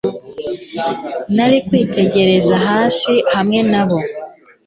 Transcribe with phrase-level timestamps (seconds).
[1.35, 3.99] Nari kwiterera hasi hamwe nabo